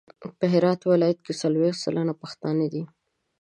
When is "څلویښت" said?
1.41-1.81